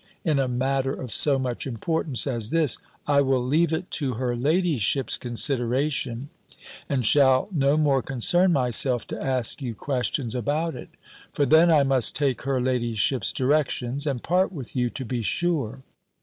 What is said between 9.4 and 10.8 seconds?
you questions about